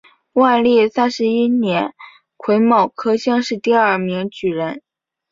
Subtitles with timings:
[0.33, 1.93] 万历三十一年
[2.35, 4.81] 癸卯科乡试第二名举人。